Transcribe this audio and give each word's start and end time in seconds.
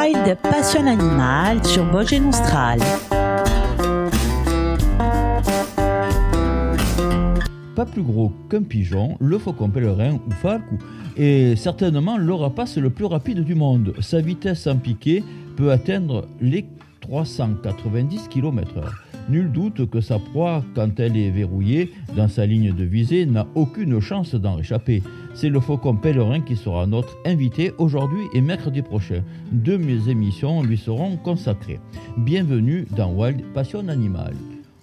Wild 0.00 0.38
Passion 0.42 0.86
Animal 0.86 1.62
sur 1.66 1.84
Vosges 1.84 2.22
Austral. 2.26 2.78
Pas 7.76 7.84
plus 7.84 8.00
gros 8.02 8.32
qu'un 8.48 8.62
pigeon, 8.62 9.18
le 9.20 9.36
faucon 9.36 9.68
pèlerin 9.68 10.14
ou 10.14 10.30
falco 10.40 10.76
est 11.18 11.54
certainement 11.56 12.16
le 12.16 12.32
rapace 12.32 12.78
le 12.78 12.88
plus 12.88 13.04
rapide 13.04 13.44
du 13.44 13.54
monde. 13.54 13.92
Sa 14.00 14.22
vitesse 14.22 14.66
en 14.66 14.76
piqué 14.76 15.22
peut 15.56 15.70
atteindre 15.70 16.26
les 16.40 16.64
390 17.02 18.28
km/h. 18.28 19.09
Nul 19.28 19.52
doute 19.52 19.88
que 19.88 20.00
sa 20.00 20.18
proie, 20.18 20.64
quand 20.74 20.98
elle 20.98 21.16
est 21.16 21.30
verrouillée 21.30 21.92
dans 22.16 22.28
sa 22.28 22.46
ligne 22.46 22.72
de 22.72 22.84
visée, 22.84 23.26
n'a 23.26 23.46
aucune 23.54 24.00
chance 24.00 24.34
d'en 24.34 24.54
réchapper. 24.54 25.02
C'est 25.34 25.48
le 25.48 25.60
faucon 25.60 25.94
pèlerin 25.94 26.40
qui 26.40 26.56
sera 26.56 26.86
notre 26.86 27.16
invité 27.24 27.72
aujourd'hui 27.78 28.24
et 28.32 28.40
mercredi 28.40 28.82
prochain. 28.82 29.22
Deux 29.52 30.08
émissions 30.08 30.62
lui 30.62 30.76
seront 30.76 31.16
consacrées. 31.16 31.80
Bienvenue 32.16 32.86
dans 32.96 33.12
Wild 33.12 33.42
Passion 33.54 33.86
Animal. 33.88 34.34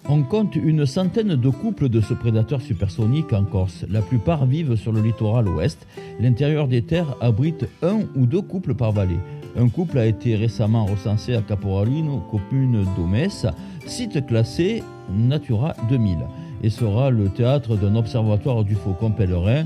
On 0.10 0.24
compte 0.24 0.56
une 0.56 0.86
centaine 0.86 1.36
de 1.36 1.50
couples 1.50 1.90
de 1.90 2.00
ce 2.00 2.14
prédateur 2.14 2.62
supersonique 2.62 3.34
en 3.34 3.44
Corse. 3.44 3.86
La 3.90 4.02
plupart 4.02 4.46
vivent 4.46 4.78
sur 4.78 4.94
le 4.94 5.02
littoral 5.02 5.50
ouest. 5.50 5.86
L'intérieur 6.22 6.70
des 6.70 6.82
terres 6.82 7.18
abrite 7.20 7.66
un 7.84 8.00
ou 8.16 8.26
deux 8.26 8.42
couples 8.42 8.74
par 8.74 8.94
vallée. 8.94 9.20
Un 9.60 9.70
couple 9.70 9.98
a 9.98 10.06
été 10.06 10.36
récemment 10.36 10.86
recensé 10.86 11.34
à 11.34 11.42
Caporalino, 11.42 12.22
commune 12.30 12.86
d'Omès, 12.96 13.48
site 13.88 14.28
classé 14.28 14.84
Natura 15.12 15.74
2000, 15.90 16.20
et 16.62 16.70
sera 16.70 17.10
le 17.10 17.30
théâtre 17.30 17.76
d'un 17.76 17.96
observatoire 17.96 18.64
du 18.64 18.76
faucon 18.76 19.10
pèlerin 19.10 19.66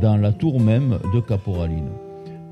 dans 0.00 0.16
la 0.16 0.32
tour 0.32 0.60
même 0.60 1.00
de 1.12 1.18
Caporalino. 1.18 1.90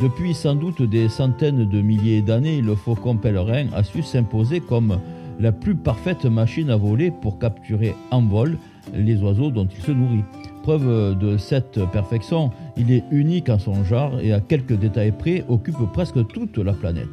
Depuis 0.01 0.35
sans 0.35 0.57
doute 0.57 0.83
des 0.83 1.09
centaines 1.09 1.69
de 1.69 1.81
milliers 1.81 2.23
d'années, 2.23 2.61
le 2.61 2.75
faucon 2.75 3.17
pèlerin 3.17 3.67
a 3.73 3.85
su 3.85 4.03
s'imposer 4.03 4.59
comme 4.59 4.99
la 5.39 5.53
plus 5.53 5.77
parfaite 5.77 6.25
machine 6.25 6.71
à 6.71 6.77
voler 6.77 7.13
pour 7.13 7.39
capturer 7.39 7.95
en 8.11 8.23
vol 8.23 8.59
les 8.93 9.23
oiseaux 9.23 9.53
dont 9.53 9.67
il 9.67 9.81
se 9.81 9.93
nourrit. 9.93 10.25
Preuve 10.63 11.19
de 11.19 11.37
cette 11.39 11.81
perfection, 11.91 12.51
il 12.77 12.93
est 12.93 13.05
unique 13.11 13.49
en 13.49 13.59
son 13.59 13.83
genre 13.85 14.21
et 14.21 14.33
à 14.33 14.41
quelques 14.41 14.75
détails 14.75 15.13
près 15.13 15.45
occupe 15.49 15.91
presque 15.93 16.27
toute 16.29 16.59
la 16.59 16.73
planète. 16.73 17.09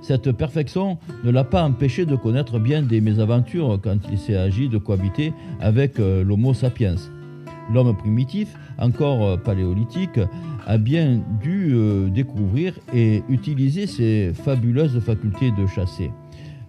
Cette 0.00 0.32
perfection 0.32 0.98
ne 1.24 1.30
l'a 1.30 1.44
pas 1.44 1.64
empêché 1.64 2.06
de 2.06 2.16
connaître 2.16 2.58
bien 2.58 2.82
des 2.82 3.00
mésaventures 3.00 3.78
quand 3.82 3.98
il 4.10 4.18
s'est 4.18 4.36
agi 4.36 4.68
de 4.68 4.78
cohabiter 4.78 5.32
avec 5.60 5.98
euh, 5.98 6.24
l'Homo 6.24 6.54
sapiens. 6.54 6.94
L'homme 7.72 7.94
primitif, 7.96 8.54
encore 8.78 9.22
euh, 9.22 9.36
paléolithique, 9.36 10.20
a 10.66 10.78
bien 10.78 11.20
dû 11.42 11.72
euh, 11.72 12.08
découvrir 12.08 12.74
et 12.94 13.22
utiliser 13.28 13.86
ses 13.86 14.32
fabuleuses 14.32 14.98
facultés 15.00 15.50
de 15.50 15.66
chasser. 15.66 16.10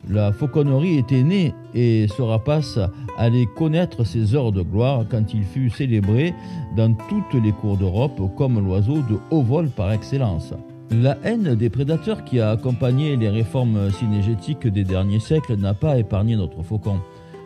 La 0.09 0.33
fauconnerie 0.33 0.97
était 0.97 1.21
née 1.21 1.53
et 1.75 2.07
ce 2.07 2.23
rapace 2.23 2.79
allait 3.15 3.45
connaître 3.45 4.03
ses 4.03 4.33
heures 4.33 4.51
de 4.51 4.63
gloire 4.63 5.05
quand 5.07 5.35
il 5.35 5.43
fut 5.43 5.69
célébré 5.69 6.33
dans 6.75 6.95
toutes 6.95 7.35
les 7.43 7.51
cours 7.51 7.77
d'Europe 7.77 8.19
comme 8.35 8.59
l'oiseau 8.59 9.03
de 9.03 9.19
haut 9.29 9.43
vol 9.43 9.69
par 9.69 9.91
excellence. 9.91 10.55
La 10.89 11.15
haine 11.23 11.53
des 11.53 11.69
prédateurs 11.69 12.23
qui 12.23 12.39
a 12.39 12.49
accompagné 12.49 13.17
les 13.17 13.29
réformes 13.29 13.91
synégétiques 13.91 14.65
des 14.65 14.83
derniers 14.83 15.19
siècles 15.19 15.55
n'a 15.57 15.75
pas 15.75 15.99
épargné 15.99 16.35
notre 16.35 16.63
faucon, 16.63 16.97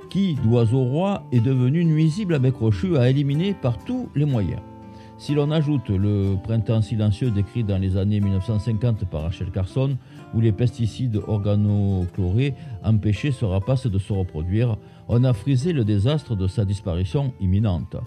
qui, 0.10 0.36
d'oiseau 0.36 0.86
roi, 0.86 1.24
est 1.34 1.42
devenu 1.42 1.84
nuisible 1.84 2.36
à 2.36 2.40
bec 2.40 2.56
rochu 2.56 2.96
à 2.96 3.10
éliminer 3.10 3.54
par 3.54 3.78
tous 3.80 4.08
les 4.16 4.24
moyens. 4.26 4.62
Si 5.18 5.34
l'on 5.34 5.52
ajoute 5.52 5.90
le 5.90 6.36
printemps 6.42 6.82
silencieux 6.82 7.32
décrit 7.32 7.64
dans 7.64 7.78
les 7.78 7.98
années 7.98 8.20
1950 8.20 9.06
par 9.06 9.24
Rachel 9.24 9.52
Carson, 9.52 9.98
où 10.34 10.42
les 10.42 10.52
pesticides 10.52 11.22
organochlorés 11.28 12.54
empêchaient 12.84 13.32
ce 13.32 13.46
rapace 13.46 13.88
de 13.88 14.00
se 14.00 14.14
reproduire, 14.14 14.78
on 15.08 15.24
a 15.24 15.34
frisé 15.34 15.74
le 15.74 15.84
désastre 15.84 16.36
de 16.36 16.48
sa 16.48 16.66
disparition 16.66 17.34
imminente. 17.40 17.98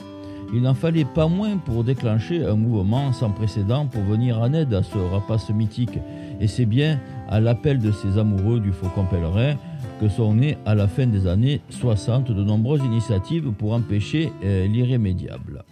Il 0.54 0.62
n'en 0.62 0.74
fallait 0.74 1.04
pas 1.04 1.26
moins 1.26 1.56
pour 1.56 1.82
déclencher 1.82 2.44
un 2.44 2.54
mouvement 2.54 3.12
sans 3.12 3.30
précédent 3.30 3.86
pour 3.86 4.02
venir 4.02 4.40
en 4.40 4.52
aide 4.52 4.72
à 4.74 4.82
ce 4.82 4.96
rapace 4.96 5.50
mythique, 5.50 5.98
et 6.40 6.46
c'est 6.46 6.66
bien 6.66 7.00
à 7.28 7.40
l'appel 7.40 7.78
de 7.78 7.90
ces 7.90 8.18
amoureux 8.18 8.60
du 8.60 8.72
faucon 8.72 9.04
pèlerin 9.04 9.56
que 10.00 10.08
sont 10.08 10.34
nées 10.34 10.56
à 10.64 10.74
la 10.74 10.86
fin 10.86 11.06
des 11.06 11.26
années 11.26 11.60
60 11.70 12.30
de 12.30 12.44
nombreuses 12.44 12.84
initiatives 12.84 13.50
pour 13.52 13.72
empêcher 13.72 14.32
euh, 14.44 14.66
l'irrémédiable. 14.66 15.64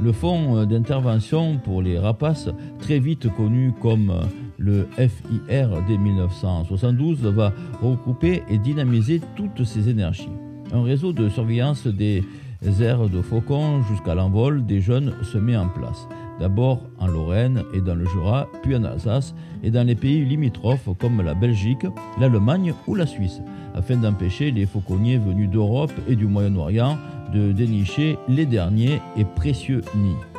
Le 0.00 0.12
fonds 0.12 0.64
d'intervention 0.64 1.58
pour 1.58 1.82
les 1.82 1.98
rapaces, 1.98 2.48
très 2.78 3.00
vite 3.00 3.28
connu 3.34 3.72
comme 3.82 4.12
le 4.58 4.86
FIR 4.96 5.82
dès 5.86 5.96
1972, 5.96 7.22
va 7.22 7.52
regrouper 7.80 8.42
et 8.50 8.58
dynamiser 8.58 9.20
toutes 9.36 9.64
ces 9.64 9.88
énergies. 9.88 10.28
Un 10.72 10.82
réseau 10.82 11.12
de 11.12 11.28
surveillance 11.28 11.86
des 11.86 12.24
aires 12.80 13.08
de 13.08 13.22
faucons 13.22 13.82
jusqu'à 13.84 14.14
l'envol 14.14 14.66
des 14.66 14.80
jeunes 14.80 15.14
se 15.22 15.38
met 15.38 15.56
en 15.56 15.68
place. 15.68 16.08
D'abord 16.40 16.82
en 16.98 17.06
Lorraine 17.06 17.62
et 17.74 17.80
dans 17.80 17.94
le 17.94 18.04
Jura, 18.04 18.48
puis 18.62 18.76
en 18.76 18.84
Alsace 18.84 19.34
et 19.62 19.70
dans 19.70 19.86
les 19.86 19.96
pays 19.96 20.24
limitrophes 20.24 20.88
comme 20.98 21.22
la 21.22 21.34
Belgique, 21.34 21.86
l'Allemagne 22.20 22.74
ou 22.86 22.94
la 22.94 23.06
Suisse, 23.06 23.40
afin 23.74 23.96
d'empêcher 23.96 24.50
les 24.50 24.66
fauconniers 24.66 25.18
venus 25.18 25.50
d'Europe 25.50 25.92
et 26.08 26.14
du 26.14 26.26
Moyen-Orient 26.26 26.96
de 27.32 27.52
dénicher 27.52 28.18
les 28.28 28.46
derniers 28.46 29.00
et 29.16 29.24
précieux 29.24 29.82
nids. 29.96 30.37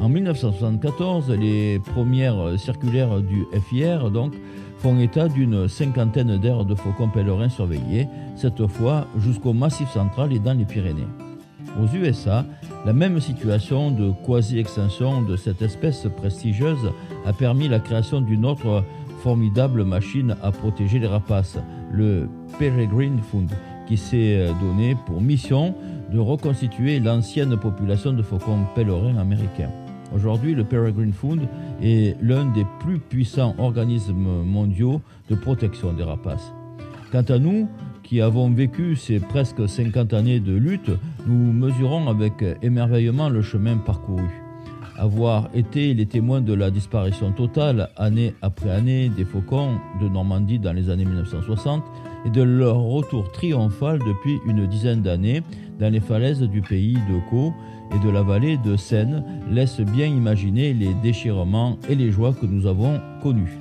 En 0.00 0.08
1974, 0.08 1.30
les 1.30 1.78
premières 1.78 2.58
circulaires 2.58 3.20
du 3.20 3.46
FIR 3.68 4.10
donc, 4.10 4.34
font 4.78 4.98
état 4.98 5.28
d'une 5.28 5.68
cinquantaine 5.68 6.36
d'aires 6.38 6.64
de 6.64 6.74
faucons 6.74 7.08
pèlerins 7.08 7.48
surveillés, 7.48 8.08
cette 8.36 8.66
fois 8.66 9.06
jusqu'au 9.18 9.52
Massif 9.52 9.88
central 9.90 10.32
et 10.32 10.38
dans 10.38 10.52
les 10.52 10.64
Pyrénées. 10.64 11.06
Aux 11.80 11.96
USA, 11.96 12.44
la 12.84 12.92
même 12.92 13.20
situation 13.20 13.90
de 13.90 14.12
quasi-extinction 14.26 15.22
de 15.22 15.36
cette 15.36 15.62
espèce 15.62 16.06
prestigieuse 16.16 16.92
a 17.26 17.32
permis 17.32 17.68
la 17.68 17.80
création 17.80 18.20
d'une 18.20 18.44
autre 18.44 18.84
formidable 19.22 19.84
machine 19.84 20.36
à 20.42 20.52
protéger 20.52 20.98
les 20.98 21.06
rapaces, 21.06 21.56
le 21.90 22.28
Peregrine 22.58 23.18
Fund, 23.30 23.48
qui 23.88 23.96
s'est 23.96 24.46
donné 24.60 24.96
pour 25.06 25.20
mission 25.20 25.74
de 26.14 26.20
reconstituer 26.20 27.00
l'ancienne 27.00 27.56
population 27.56 28.12
de 28.12 28.22
faucons 28.22 28.64
pèlerins 28.76 29.16
américains. 29.16 29.70
Aujourd'hui, 30.14 30.54
le 30.54 30.62
Peregrine 30.62 31.12
Fund 31.12 31.40
est 31.82 32.16
l'un 32.22 32.46
des 32.52 32.64
plus 32.78 33.00
puissants 33.00 33.56
organismes 33.58 34.44
mondiaux 34.44 35.00
de 35.28 35.34
protection 35.34 35.92
des 35.92 36.04
rapaces. 36.04 36.52
Quant 37.10 37.24
à 37.28 37.38
nous, 37.40 37.68
qui 38.04 38.20
avons 38.20 38.48
vécu 38.48 38.94
ces 38.94 39.18
presque 39.18 39.68
50 39.68 40.12
années 40.12 40.38
de 40.38 40.54
lutte, 40.54 40.90
nous 41.26 41.52
mesurons 41.52 42.08
avec 42.08 42.44
émerveillement 42.62 43.28
le 43.28 43.42
chemin 43.42 43.76
parcouru. 43.78 44.42
Avoir 44.96 45.48
été 45.52 45.94
les 45.94 46.06
témoins 46.06 46.42
de 46.42 46.54
la 46.54 46.70
disparition 46.70 47.32
totale, 47.32 47.90
année 47.96 48.34
après 48.40 48.70
année, 48.70 49.08
des 49.08 49.24
faucons 49.24 49.78
de 50.00 50.08
Normandie 50.08 50.60
dans 50.60 50.72
les 50.72 50.90
années 50.90 51.06
1960 51.06 51.82
et 52.24 52.30
de 52.30 52.42
leur 52.42 52.80
retour 52.80 53.30
triomphal 53.32 53.98
depuis 53.98 54.38
une 54.46 54.66
dizaine 54.66 55.02
d'années 55.02 55.42
dans 55.78 55.92
les 55.92 56.00
falaises 56.00 56.42
du 56.42 56.62
pays 56.62 56.94
de 56.94 57.30
Caux 57.30 57.52
et 57.94 58.04
de 58.04 58.10
la 58.10 58.22
vallée 58.22 58.56
de 58.58 58.76
Seine 58.76 59.24
laisse 59.50 59.80
bien 59.80 60.06
imaginer 60.06 60.72
les 60.72 60.94
déchirements 60.94 61.78
et 61.88 61.94
les 61.94 62.10
joies 62.10 62.32
que 62.32 62.46
nous 62.46 62.66
avons 62.66 63.00
connus. 63.22 63.58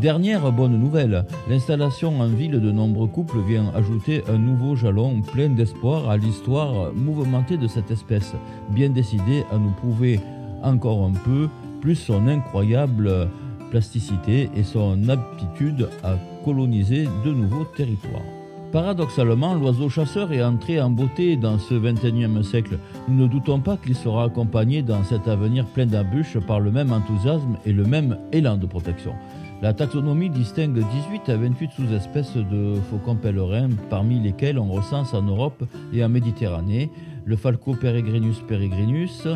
Dernière 0.00 0.52
bonne 0.52 0.78
nouvelle, 0.78 1.24
l'installation 1.48 2.20
en 2.20 2.28
ville 2.28 2.60
de 2.60 2.70
nombreux 2.70 3.08
couples 3.08 3.40
vient 3.40 3.72
ajouter 3.74 4.22
un 4.28 4.36
nouveau 4.36 4.76
jalon 4.76 5.22
plein 5.22 5.48
d'espoir 5.48 6.10
à 6.10 6.18
l'histoire 6.18 6.92
mouvementée 6.94 7.56
de 7.56 7.66
cette 7.66 7.90
espèce, 7.90 8.34
bien 8.70 8.90
décidée 8.90 9.44
à 9.50 9.56
nous 9.56 9.70
prouver 9.70 10.20
encore 10.62 11.04
un 11.04 11.12
peu 11.12 11.48
plus 11.80 11.94
son 11.94 12.28
incroyable 12.28 13.28
plasticité 13.70 14.50
et 14.54 14.62
son 14.62 15.08
aptitude 15.08 15.88
à 16.02 16.16
coloniser 16.44 17.08
de 17.24 17.32
nouveaux 17.32 17.64
territoires. 17.76 18.22
Paradoxalement, 18.72 19.54
l'oiseau 19.54 19.88
chasseur 19.88 20.32
est 20.32 20.42
entré 20.42 20.80
en 20.80 20.90
beauté 20.90 21.36
dans 21.36 21.58
ce 21.58 21.74
XXIe 21.74 22.44
siècle. 22.44 22.78
Nous 23.08 23.14
ne 23.14 23.26
doutons 23.28 23.60
pas 23.60 23.76
qu'il 23.76 23.94
sera 23.94 24.24
accompagné 24.24 24.82
dans 24.82 25.02
cet 25.04 25.28
avenir 25.28 25.64
plein 25.66 25.86
d'embûches 25.86 26.38
par 26.40 26.60
le 26.60 26.70
même 26.70 26.92
enthousiasme 26.92 27.56
et 27.64 27.72
le 27.72 27.84
même 27.84 28.18
élan 28.32 28.56
de 28.56 28.66
protection. 28.66 29.14
La 29.66 29.74
taxonomie 29.74 30.30
distingue 30.30 30.78
18 30.78 31.28
à 31.28 31.36
28 31.36 31.72
sous-espèces 31.72 32.36
de 32.36 32.76
faucons 32.88 33.16
pèlerins, 33.16 33.70
parmi 33.90 34.20
lesquels 34.20 34.60
on 34.60 34.70
recense 34.70 35.12
en 35.12 35.22
Europe 35.22 35.64
et 35.92 36.04
en 36.04 36.08
Méditerranée 36.08 36.88
le 37.24 37.34
Falco 37.34 37.74
peregrinus 37.74 38.38
peregrinus, 38.46 39.26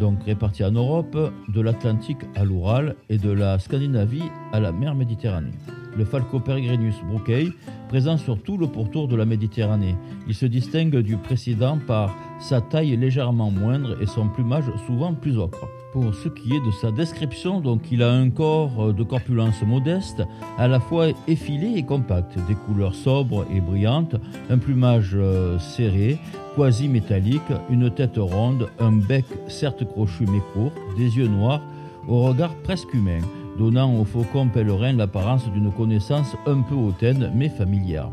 donc 0.00 0.22
réparti 0.24 0.64
en 0.64 0.70
Europe, 0.70 1.18
de 1.48 1.60
l'Atlantique 1.60 2.22
à 2.36 2.44
l'Oural 2.46 2.96
et 3.10 3.18
de 3.18 3.30
la 3.30 3.58
Scandinavie 3.58 4.24
à 4.54 4.60
la 4.60 4.72
mer 4.72 4.94
Méditerranée. 4.94 5.52
Le 5.96 6.04
Falco 6.04 6.40
peregrinus 6.40 6.96
brookei, 7.08 7.52
présent 7.88 8.16
sur 8.16 8.38
tout 8.42 8.56
le 8.56 8.66
pourtour 8.66 9.08
de 9.08 9.16
la 9.16 9.24
Méditerranée. 9.24 9.96
Il 10.28 10.34
se 10.34 10.46
distingue 10.46 10.96
du 10.98 11.16
précédent 11.16 11.78
par 11.86 12.14
sa 12.40 12.60
taille 12.60 12.96
légèrement 12.96 13.50
moindre 13.50 13.96
et 14.00 14.06
son 14.06 14.28
plumage 14.28 14.70
souvent 14.86 15.14
plus 15.14 15.38
ocre. 15.38 15.68
Pour 15.92 16.14
ce 16.14 16.28
qui 16.28 16.54
est 16.54 16.66
de 16.66 16.70
sa 16.70 16.90
description, 16.90 17.60
donc 17.60 17.90
il 17.90 18.02
a 18.02 18.12
un 18.12 18.28
corps 18.28 18.92
de 18.92 19.02
corpulence 19.02 19.62
modeste, 19.62 20.22
à 20.58 20.68
la 20.68 20.78
fois 20.78 21.06
effilé 21.26 21.72
et 21.76 21.84
compact, 21.84 22.36
des 22.46 22.54
couleurs 22.54 22.94
sobres 22.94 23.46
et 23.50 23.60
brillantes, 23.60 24.16
un 24.50 24.58
plumage 24.58 25.12
euh, 25.14 25.58
serré, 25.58 26.18
quasi 26.54 26.88
métallique, 26.88 27.40
une 27.70 27.90
tête 27.90 28.18
ronde, 28.18 28.68
un 28.78 28.92
bec 28.92 29.24
certes 29.48 29.84
crochu 29.86 30.26
mais 30.26 30.42
court, 30.52 30.72
des 30.98 31.16
yeux 31.16 31.28
noirs, 31.28 31.62
au 32.08 32.22
regard 32.24 32.54
presque 32.56 32.92
humain, 32.92 33.20
donnant 33.58 33.94
au 33.98 34.04
faucon 34.04 34.48
pèlerin 34.48 34.92
l'apparence 34.92 35.50
d'une 35.52 35.72
connaissance 35.72 36.36
un 36.46 36.60
peu 36.62 36.74
hautaine 36.74 37.32
mais 37.34 37.48
familière. 37.48 38.08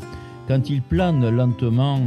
Quand 0.48 0.68
il 0.68 0.82
plane 0.82 1.28
lentement 1.28 2.00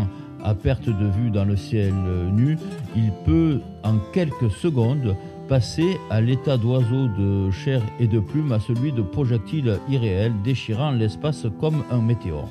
à 0.44 0.54
perte 0.54 0.90
de 0.90 1.08
vue 1.08 1.32
dans 1.32 1.46
le 1.46 1.56
ciel 1.56 1.94
nu, 2.32 2.58
il 2.96 3.12
peut 3.26 3.62
en 3.84 3.98
quelques 4.14 4.52
secondes 4.52 5.16
passer 5.48 5.98
à 6.10 6.22
l'état 6.22 6.58
d'oiseau 6.58 7.08
de 7.08 7.50
chair 7.52 7.82
et 8.00 8.08
de 8.08 8.20
plume 8.20 8.52
à 8.52 8.60
celui 8.60 8.92
de 8.92 9.02
projectile 9.02 9.80
irréel 9.90 10.34
déchirant 10.44 10.92
l'espace 10.92 11.46
comme 11.60 11.84
un 11.90 12.02
météore. 12.02 12.50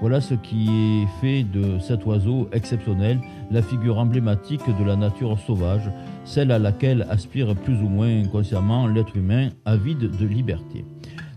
Voilà 0.00 0.20
ce 0.20 0.34
qui 0.34 1.06
fait 1.20 1.42
de 1.42 1.78
cet 1.78 2.04
oiseau 2.04 2.48
exceptionnel 2.52 3.18
la 3.50 3.62
figure 3.62 3.98
emblématique 3.98 4.62
de 4.78 4.84
la 4.84 4.94
nature 4.94 5.38
sauvage, 5.38 5.90
celle 6.24 6.50
à 6.50 6.58
laquelle 6.58 7.06
aspire 7.08 7.54
plus 7.54 7.76
ou 7.82 7.88
moins 7.88 8.22
inconsciemment 8.22 8.86
l'être 8.86 9.16
humain 9.16 9.48
avide 9.64 10.10
de 10.10 10.26
liberté. 10.26 10.84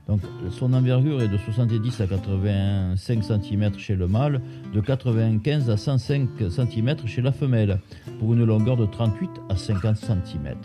Donc, 0.09 0.21
son 0.49 0.73
envergure 0.73 1.21
est 1.21 1.27
de 1.27 1.37
70 1.37 2.01
à 2.01 2.07
85 2.07 3.23
cm 3.23 3.77
chez 3.77 3.95
le 3.95 4.07
mâle, 4.07 4.41
de 4.73 4.81
95 4.81 5.69
à 5.69 5.77
105 5.77 6.29
cm 6.49 6.95
chez 7.05 7.21
la 7.21 7.31
femelle, 7.31 7.79
pour 8.19 8.33
une 8.33 8.43
longueur 8.43 8.75
de 8.75 8.87
38 8.87 9.29
à 9.49 9.55
50 9.55 9.97
cm. 9.97 10.55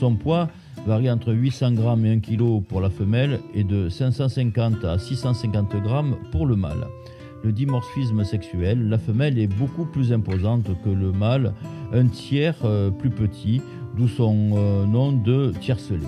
Son 0.00 0.14
poids 0.14 0.48
varie 0.86 1.10
entre 1.10 1.34
800 1.34 1.76
g 1.76 1.82
et 1.82 2.10
1 2.12 2.20
kg 2.20 2.62
pour 2.66 2.80
la 2.80 2.88
femelle 2.88 3.40
et 3.54 3.62
de 3.62 3.90
550 3.90 4.82
à 4.84 4.98
650 4.98 5.72
g 5.72 5.78
pour 6.32 6.46
le 6.46 6.56
mâle. 6.56 6.86
Le 7.44 7.52
dimorphisme 7.52 8.24
sexuel, 8.24 8.88
la 8.88 8.98
femelle 8.98 9.38
est 9.38 9.46
beaucoup 9.46 9.84
plus 9.84 10.12
imposante 10.12 10.66
que 10.84 10.90
le 10.90 11.12
mâle, 11.12 11.54
un 11.92 12.06
tiers 12.06 12.56
euh, 12.64 12.90
plus 12.90 13.10
petit, 13.10 13.62
d'où 13.96 14.08
son 14.08 14.50
euh, 14.56 14.84
nom 14.86 15.12
de 15.12 15.52
tiercelé. 15.60 16.06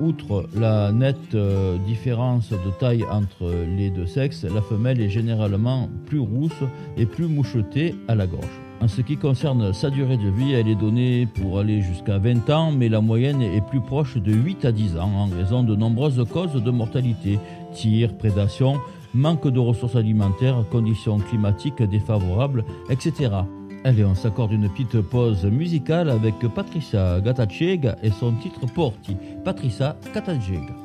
Outre 0.00 0.48
la 0.56 0.90
nette 0.90 1.34
euh, 1.34 1.78
différence 1.86 2.50
de 2.50 2.70
taille 2.80 3.04
entre 3.08 3.52
les 3.76 3.90
deux 3.90 4.06
sexes, 4.06 4.44
la 4.44 4.62
femelle 4.62 5.00
est 5.00 5.10
généralement 5.10 5.88
plus 6.06 6.18
rousse 6.18 6.64
et 6.96 7.06
plus 7.06 7.28
mouchetée 7.28 7.94
à 8.08 8.16
la 8.16 8.26
gorge. 8.26 8.60
En 8.80 8.88
ce 8.88 9.00
qui 9.00 9.16
concerne 9.16 9.72
sa 9.72 9.90
durée 9.90 10.16
de 10.16 10.28
vie, 10.28 10.54
elle 10.54 10.66
est 10.66 10.74
donnée 10.74 11.28
pour 11.34 11.60
aller 11.60 11.82
jusqu'à 11.82 12.18
20 12.18 12.50
ans, 12.50 12.72
mais 12.72 12.88
la 12.88 13.00
moyenne 13.00 13.40
est 13.40 13.64
plus 13.64 13.80
proche 13.80 14.16
de 14.16 14.32
8 14.32 14.64
à 14.64 14.72
10 14.72 14.96
ans 14.96 15.12
en 15.14 15.26
raison 15.26 15.62
de 15.62 15.76
nombreuses 15.76 16.24
causes 16.28 16.60
de 16.60 16.70
mortalité, 16.72 17.38
tir, 17.74 18.16
prédation, 18.16 18.80
manque 19.14 19.48
de 19.48 19.58
ressources 19.58 19.96
alimentaires, 19.96 20.64
conditions 20.70 21.18
climatiques 21.18 21.82
défavorables, 21.82 22.64
etc. 22.90 23.30
Allez, 23.84 24.04
on 24.04 24.14
s'accorde 24.14 24.52
une 24.52 24.68
petite 24.68 25.00
pause 25.00 25.44
musicale 25.44 26.08
avec 26.10 26.38
Patricia 26.54 27.20
Gatacheg 27.20 27.94
et 28.02 28.10
son 28.10 28.32
titre 28.32 28.66
Porti. 28.72 29.16
Patricia 29.44 29.96
Gatacheg. 30.14 30.81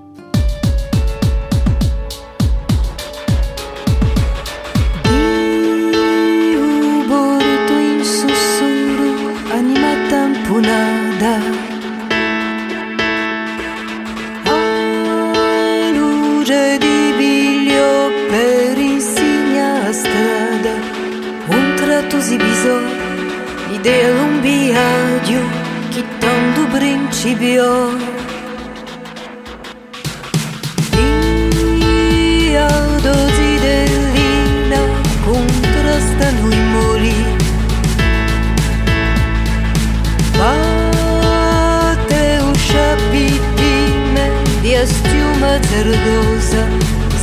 schiuma 44.85 45.59
cerdosa, 45.59 46.68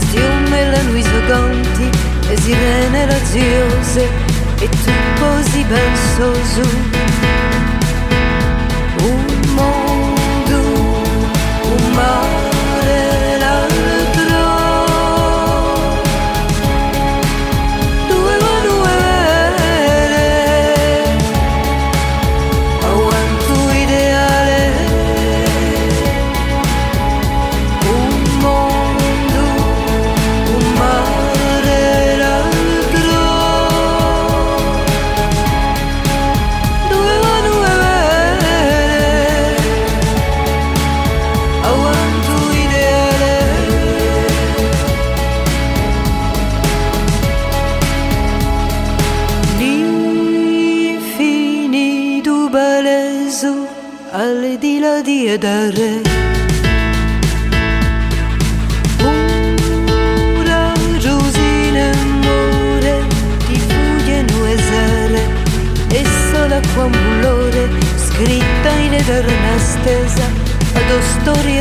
schiume 0.01 0.71
la 0.71 0.83
Luisa 0.83 1.21
Gonti 1.27 1.89
e 2.29 2.41
sirene 2.41 3.07
laziose 3.07 4.09
e 4.61 4.69
tu 4.69 4.93
così 5.19 5.65
ben 5.65 5.97
sosu. 6.17 6.69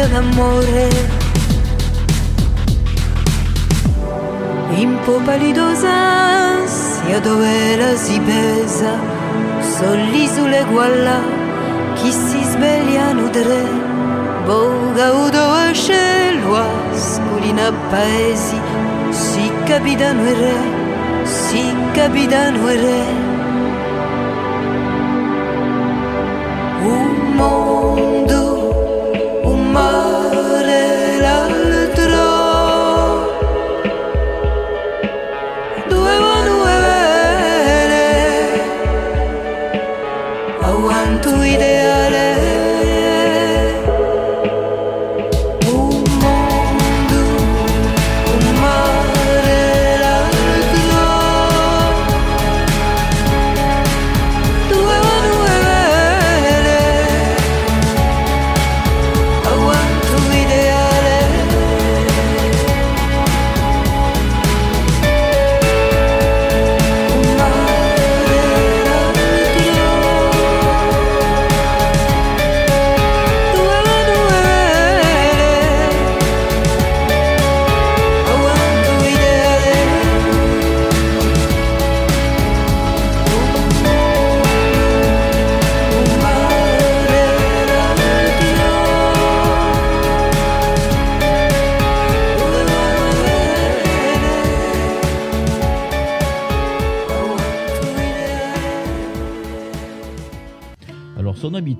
D'amore. 0.07 0.89
In 4.75 4.99
po 5.05 5.19
palidosa 5.23 6.43
dove 7.21 7.75
la 7.75 7.95
si 7.95 8.19
pesa 8.19 8.97
Solli 9.59 10.27
sulle 10.27 10.65
gualla 10.65 11.19
Chi 11.95 12.11
si 12.11 12.43
svegliano 12.43 13.29
tre 13.29 13.63
Boga 14.45 15.11
udo 15.13 15.39
a 15.39 15.71
scelua 15.71 16.65
Sculina 16.93 17.71
paesi 17.89 18.59
Si 19.09 19.51
capitano 19.65 20.25
e 20.25 20.33
re 20.33 20.81
Si 21.23 21.73
capitano 21.93 22.67
e 22.67 22.75
re. 22.75 23.31
Un 26.81 27.35
mondo 27.35 28.12
Un 29.75 30.12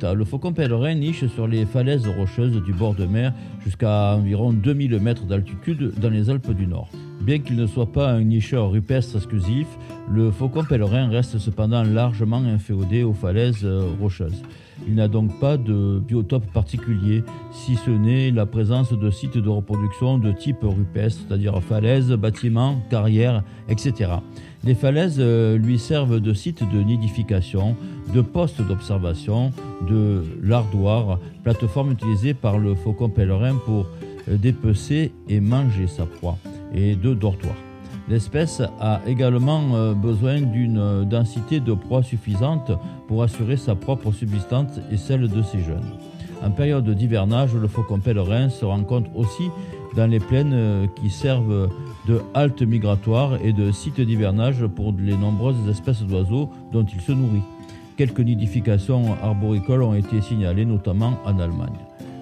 Le 0.01 0.25
faucon 0.25 0.53
pèlerin 0.53 0.95
niche 0.95 1.25
sur 1.27 1.47
les 1.47 1.65
falaises 1.65 2.07
rocheuses 2.07 2.62
du 2.63 2.73
bord 2.73 2.95
de 2.95 3.05
mer 3.05 3.33
jusqu'à 3.63 4.15
environ 4.15 4.51
2000 4.51 5.00
mètres 5.00 5.25
d'altitude 5.25 5.93
dans 6.00 6.09
les 6.09 6.29
Alpes 6.29 6.51
du 6.51 6.67
Nord. 6.67 6.89
Bien 7.21 7.39
qu'il 7.39 7.55
ne 7.55 7.67
soit 7.67 7.91
pas 7.91 8.09
un 8.09 8.23
nicheur 8.23 8.71
rupestre 8.71 9.15
exclusif, 9.15 9.67
le 10.09 10.31
faucon 10.31 10.63
pèlerin 10.63 11.09
reste 11.09 11.38
cependant 11.38 11.83
largement 11.83 12.38
inféodé 12.38 13.03
aux 13.03 13.13
falaises 13.13 13.63
euh, 13.63 13.88
rocheuses. 14.01 14.41
Il 14.88 14.95
n'a 14.95 15.07
donc 15.07 15.39
pas 15.39 15.55
de 15.55 16.01
biotope 16.05 16.51
particulier, 16.51 17.23
si 17.51 17.75
ce 17.75 17.91
n'est 17.91 18.31
la 18.31 18.45
présence 18.45 18.91
de 18.91 19.09
sites 19.09 19.38
de 19.38 19.50
reproduction 19.50 20.17
de 20.17 20.31
type 20.31 20.63
rupestre, 20.63 21.21
c'est-à-dire 21.27 21.62
falaises, 21.63 22.12
bâtiments, 22.12 22.81
carrières, 22.89 23.43
etc. 23.69 24.09
Les 24.65 24.75
falaises 24.75 25.17
euh, 25.20 25.58
lui 25.58 25.77
servent 25.77 26.22
de 26.22 26.34
sites 26.34 26.63
de 26.72 26.82
nidification, 26.82 27.75
de 28.13 28.22
postes 28.22 28.62
d'observation, 28.62 29.51
de 29.89 30.24
lardoirs, 30.41 31.20
plateforme 31.43 31.91
utilisée 31.91 32.34
par 32.34 32.58
le 32.58 32.74
faucon 32.74 33.10
pèlerin 33.10 33.55
pour 33.65 33.88
euh, 34.29 34.38
dépecer 34.38 35.12
et 35.27 35.41
manger 35.41 35.88
sa 35.88 36.05
proie, 36.05 36.38
et 36.74 36.96
de 36.96 37.13
dortoirs. 37.13 37.58
L'espèce 38.08 38.62
a 38.79 39.01
également 39.05 39.75
euh, 39.75 39.93
besoin 39.93 40.39
d'une 40.39 41.03
densité 41.10 41.60
de 41.60 41.74
proie 41.74 42.01
suffisante 42.01 42.72
pour 43.10 43.22
assurer 43.22 43.58
sa 43.58 43.75
propre 43.75 44.13
subsistance 44.13 44.79
et 44.89 44.98
celle 44.98 45.27
de 45.27 45.41
ses 45.41 45.60
jeunes. 45.60 45.91
En 46.43 46.51
période 46.51 46.89
d'hivernage, 46.89 47.55
le 47.55 47.67
faucon 47.67 48.00
pèlerin 48.00 48.50
se 48.50 48.65
rencontre 48.65 49.09
aussi 49.15 49.50
dans 49.95 50.09
les 50.09 50.19
plaines 50.19 50.53
euh, 50.53 50.88
qui 50.95 51.09
servent 51.09 51.69
de 52.07 52.21
halte 52.33 52.62
migratoire 52.62 53.38
et 53.43 53.53
de 53.53 53.71
site 53.71 54.01
d'hivernage 54.01 54.65
pour 54.67 54.93
les 54.97 55.15
nombreuses 55.15 55.69
espèces 55.69 56.01
d'oiseaux 56.01 56.50
dont 56.71 56.83
il 56.83 57.00
se 57.00 57.12
nourrit. 57.12 57.43
Quelques 57.95 58.19
nidifications 58.19 59.15
arboricoles 59.21 59.83
ont 59.83 59.93
été 59.93 60.19
signalées 60.21 60.65
notamment 60.65 61.13
en 61.25 61.39
Allemagne. 61.39 61.77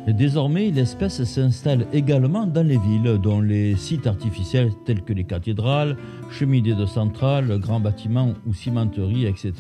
Désormais, 0.08 0.72
l'espèce 0.72 1.24
s'installe 1.24 1.86
également 1.94 2.48
dans 2.48 2.66
les 2.66 2.80
villes, 2.80 3.20
dont 3.22 3.40
les 3.40 3.76
sites 3.76 4.08
artificiels 4.08 4.72
tels 4.84 5.04
que 5.04 5.14
les 5.14 5.26
cathédrales, 5.26 5.96
cheminées 6.32 6.74
de 6.74 6.88
centrales, 6.88 7.60
grands 7.60 7.80
bâtiments 7.80 8.34
ou 8.48 8.54
cimenteries, 8.54 9.28
etc., 9.28 9.54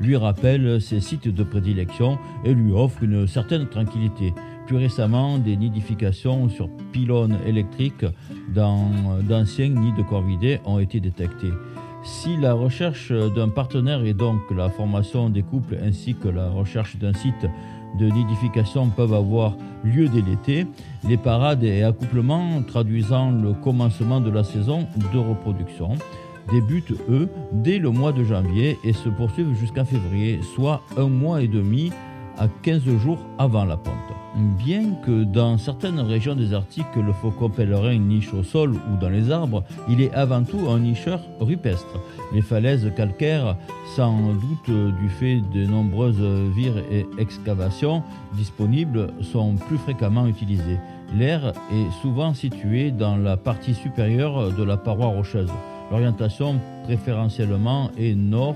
lui 0.00 0.16
rappellent 0.16 0.82
ses 0.82 1.00
sites 1.00 1.28
de 1.28 1.42
prédilection 1.42 2.18
et 2.44 2.52
lui 2.52 2.72
offrent 2.72 3.02
une 3.04 3.26
certaine 3.26 3.68
tranquillité. 3.68 4.34
Plus 4.66 4.76
récemment, 4.76 5.38
des 5.38 5.56
nidifications 5.56 6.50
sur 6.50 6.68
pylônes 6.92 7.38
électriques 7.46 8.04
dans 8.54 8.90
d'anciens 9.22 9.70
nids 9.70 9.94
de 9.96 10.02
corvidés 10.02 10.60
ont 10.66 10.78
été 10.78 11.00
détectés. 11.00 11.52
Si 12.02 12.36
la 12.36 12.54
recherche 12.54 13.12
d'un 13.12 13.48
partenaire 13.48 14.04
et 14.04 14.14
donc 14.14 14.40
la 14.54 14.70
formation 14.70 15.28
des 15.28 15.42
couples 15.42 15.76
ainsi 15.82 16.14
que 16.14 16.28
la 16.28 16.48
recherche 16.48 16.96
d'un 16.96 17.12
site 17.12 17.46
de 17.98 18.08
nidification 18.08 18.88
peuvent 18.88 19.14
avoir 19.14 19.54
lieu 19.84 20.08
dès 20.08 20.22
l'été, 20.22 20.66
les 21.08 21.16
parades 21.16 21.64
et 21.64 21.82
accouplements 21.82 22.62
traduisant 22.62 23.30
le 23.30 23.52
commencement 23.52 24.20
de 24.20 24.30
la 24.30 24.44
saison 24.44 24.86
de 25.12 25.18
reproduction 25.18 25.90
débutent, 26.50 26.92
eux, 27.08 27.28
dès 27.52 27.78
le 27.78 27.90
mois 27.90 28.12
de 28.12 28.24
janvier 28.24 28.78
et 28.84 28.92
se 28.92 29.08
poursuivent 29.08 29.54
jusqu'en 29.54 29.84
février, 29.84 30.40
soit 30.54 30.82
un 30.96 31.08
mois 31.08 31.42
et 31.42 31.48
demi 31.48 31.92
à 32.38 32.48
15 32.62 32.82
jours 32.98 33.18
avant 33.38 33.64
la 33.64 33.76
ponte. 33.76 34.19
Bien 34.36 34.92
que 35.04 35.24
dans 35.24 35.58
certaines 35.58 35.98
régions 35.98 36.36
désertiques, 36.36 36.94
le 36.94 37.12
faucon 37.12 37.48
pèlerin 37.48 37.98
niche 37.98 38.32
au 38.32 38.44
sol 38.44 38.74
ou 38.74 38.96
dans 39.00 39.08
les 39.08 39.32
arbres, 39.32 39.64
il 39.88 40.00
est 40.00 40.14
avant 40.14 40.44
tout 40.44 40.68
un 40.68 40.78
nicheur 40.78 41.20
rupestre. 41.40 41.98
Les 42.32 42.40
falaises 42.40 42.92
calcaires, 42.96 43.56
sans 43.96 44.32
doute 44.34 44.70
du 45.00 45.08
fait 45.08 45.40
de 45.52 45.66
nombreuses 45.66 46.22
vires 46.54 46.78
et 46.92 47.06
excavations 47.18 48.04
disponibles, 48.34 49.08
sont 49.20 49.56
plus 49.56 49.78
fréquemment 49.78 50.26
utilisées. 50.28 50.78
L'air 51.12 51.52
est 51.72 52.00
souvent 52.00 52.32
situé 52.32 52.92
dans 52.92 53.16
la 53.16 53.36
partie 53.36 53.74
supérieure 53.74 54.52
de 54.52 54.62
la 54.62 54.76
paroi 54.76 55.06
rocheuse. 55.06 55.50
L'orientation 55.90 56.60
préférentiellement 56.84 57.90
est 57.98 58.14
nord 58.14 58.54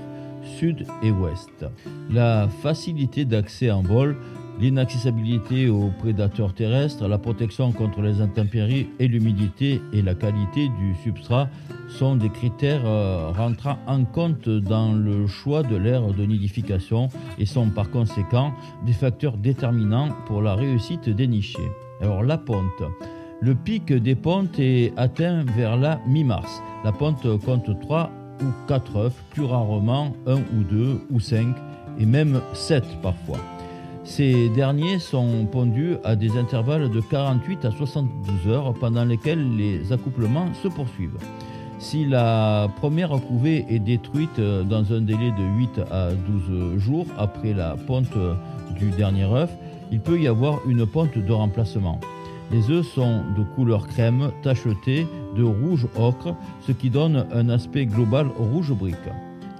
sud 0.57 0.85
et 1.03 1.11
ouest. 1.11 1.65
La 2.09 2.47
facilité 2.61 3.25
d'accès 3.25 3.71
en 3.71 3.81
vol, 3.81 4.15
l'inaccessibilité 4.59 5.69
aux 5.69 5.89
prédateurs 5.99 6.53
terrestres, 6.53 7.07
la 7.07 7.17
protection 7.17 7.71
contre 7.71 8.01
les 8.01 8.21
intempéries 8.21 8.87
et 8.99 9.07
l'humidité 9.07 9.81
et 9.93 10.01
la 10.01 10.15
qualité 10.15 10.69
du 10.69 10.95
substrat 11.03 11.49
sont 11.89 12.15
des 12.15 12.29
critères 12.29 12.85
euh, 12.85 13.31
rentrant 13.31 13.77
en 13.87 14.05
compte 14.05 14.49
dans 14.49 14.93
le 14.93 15.27
choix 15.27 15.63
de 15.63 15.75
l'aire 15.75 16.07
de 16.07 16.25
nidification 16.25 17.09
et 17.37 17.45
sont 17.45 17.69
par 17.69 17.89
conséquent 17.89 18.53
des 18.85 18.93
facteurs 18.93 19.37
déterminants 19.37 20.09
pour 20.25 20.41
la 20.41 20.55
réussite 20.55 21.09
des 21.09 21.27
nichés. 21.27 21.71
Alors 22.01 22.23
la 22.23 22.37
ponte. 22.37 22.83
Le 23.41 23.53
pic 23.53 23.91
des 23.91 24.15
pontes 24.15 24.59
est 24.59 24.93
atteint 24.97 25.43
vers 25.55 25.77
la 25.77 25.99
mi-mars. 26.07 26.61
La 26.83 26.91
ponte 26.91 27.27
compte 27.43 27.79
3 27.81 28.09
ou 28.41 28.67
4 28.67 28.95
œufs, 28.95 29.23
plus 29.31 29.43
rarement 29.43 30.15
1 30.25 30.35
ou 30.35 30.63
2 30.69 31.01
ou 31.11 31.19
5 31.19 31.55
et 31.99 32.05
même 32.05 32.41
7 32.53 32.83
parfois. 33.01 33.39
Ces 34.05 34.49
derniers 34.49 34.99
sont 34.99 35.47
pondus 35.51 35.95
à 36.03 36.15
des 36.15 36.37
intervalles 36.37 36.91
de 36.91 37.01
48 37.01 37.65
à 37.65 37.71
72 37.71 38.47
heures 38.47 38.73
pendant 38.75 39.03
lesquels 39.03 39.57
les 39.57 39.91
accouplements 39.91 40.53
se 40.61 40.67
poursuivent. 40.67 41.17
Si 41.79 42.05
la 42.05 42.69
première 42.79 43.09
couvée 43.09 43.65
est 43.67 43.79
détruite 43.79 44.39
dans 44.39 44.93
un 44.93 45.01
délai 45.01 45.31
de 45.31 45.43
8 45.57 45.81
à 45.91 46.11
12 46.11 46.77
jours 46.77 47.07
après 47.17 47.53
la 47.53 47.75
ponte 47.75 48.13
du 48.77 48.91
dernier 48.91 49.25
œuf, 49.25 49.51
il 49.91 49.99
peut 49.99 50.19
y 50.19 50.27
avoir 50.27 50.59
une 50.67 50.85
ponte 50.85 51.17
de 51.17 51.33
remplacement. 51.33 51.99
Les 52.51 52.69
œufs 52.69 52.85
sont 52.85 53.23
de 53.35 53.43
couleur 53.55 53.87
crème, 53.87 54.31
tachetés 54.43 55.07
de 55.35 55.43
rouge 55.43 55.87
ocre, 55.97 56.35
ce 56.61 56.71
qui 56.71 56.91
donne 56.91 57.25
un 57.33 57.49
aspect 57.49 57.87
global 57.87 58.27
rouge 58.37 58.71
brique. 58.71 58.95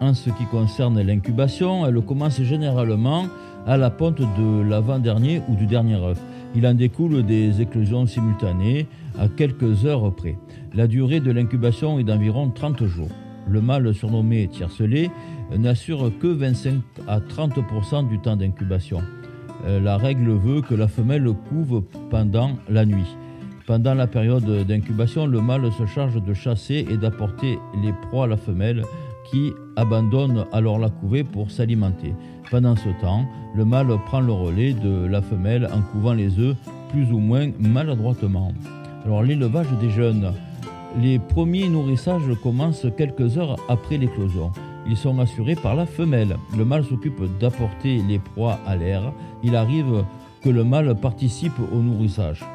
En 0.01 0.13
ce 0.13 0.29
qui 0.29 0.45
concerne 0.45 1.01
l'incubation, 1.01 1.85
elle 1.87 1.99
commence 2.01 2.41
généralement 2.41 3.25
à 3.65 3.77
la 3.77 3.89
ponte 3.89 4.21
de 4.21 4.61
l'avant-dernier 4.61 5.41
ou 5.49 5.55
du 5.55 5.65
dernier 5.65 5.95
œuf. 5.95 6.19
Il 6.55 6.65
en 6.67 6.73
découle 6.73 7.23
des 7.23 7.61
éclosions 7.61 8.05
simultanées 8.05 8.87
à 9.19 9.27
quelques 9.27 9.85
heures 9.85 10.13
près. 10.13 10.37
La 10.73 10.87
durée 10.87 11.19
de 11.19 11.31
l'incubation 11.31 11.99
est 11.99 12.03
d'environ 12.03 12.49
30 12.49 12.85
jours. 12.85 13.09
Le 13.49 13.61
mâle 13.61 13.93
surnommé 13.93 14.47
tiercelé 14.47 15.09
n'assure 15.55 16.11
que 16.19 16.27
25 16.27 16.81
à 17.07 17.19
30% 17.19 18.07
du 18.07 18.19
temps 18.19 18.35
d'incubation. 18.35 19.01
Euh, 19.65 19.79
la 19.79 19.97
règle 19.97 20.31
veut 20.31 20.61
que 20.61 20.75
la 20.75 20.87
femelle 20.87 21.27
couve 21.49 21.83
pendant 22.09 22.51
la 22.69 22.85
nuit. 22.85 23.15
Pendant 23.65 23.95
la 23.95 24.05
période 24.05 24.45
d'incubation, 24.67 25.25
le 25.25 25.41
mâle 25.41 25.71
se 25.71 25.85
charge 25.87 26.21
de 26.21 26.33
chasser 26.33 26.85
et 26.89 26.97
d'apporter 26.97 27.57
les 27.83 27.93
proies 27.93 28.25
à 28.25 28.27
la 28.27 28.37
femelle 28.37 28.83
qui 29.29 29.53
abandonne 29.75 30.45
alors 30.51 30.79
la 30.79 30.89
couvée 30.89 31.23
pour 31.23 31.51
s'alimenter. 31.51 32.13
Pendant 32.51 32.75
ce 32.75 32.89
temps, 33.01 33.25
le 33.55 33.65
mâle 33.65 33.97
prend 34.05 34.21
le 34.21 34.31
relais 34.31 34.73
de 34.73 35.05
la 35.05 35.21
femelle 35.21 35.67
en 35.73 35.81
couvant 35.81 36.13
les 36.13 36.39
œufs 36.39 36.55
plus 36.89 37.11
ou 37.11 37.19
moins 37.19 37.49
maladroitement. 37.59 38.51
Alors 39.05 39.23
l'élevage 39.23 39.67
des 39.81 39.89
jeunes. 39.89 40.33
Les 41.01 41.19
premiers 41.19 41.67
nourrissages 41.67 42.33
commencent 42.41 42.87
quelques 42.97 43.37
heures 43.37 43.57
après 43.67 43.97
l'éclosion. 43.97 44.51
Ils 44.87 44.97
sont 44.97 45.19
assurés 45.19 45.55
par 45.55 45.75
la 45.75 45.85
femelle. 45.85 46.37
Le 46.57 46.63
mâle 46.63 46.85
s'occupe 46.85 47.21
d'apporter 47.39 48.01
les 48.07 48.19
proies 48.19 48.59
à 48.65 48.75
l'air. 48.75 49.11
Il 49.43 49.55
arrive 49.55 50.05
que 50.41 50.49
le 50.49 50.63
mâle 50.63 50.95
participe 50.95 51.59
au 51.73 51.77
nourrissage. 51.77 52.45